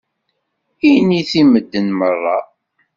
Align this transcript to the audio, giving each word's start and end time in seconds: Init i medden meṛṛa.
Init 0.91 1.31
i 1.41 1.43
medden 1.49 1.87
meṛṛa. 1.99 2.37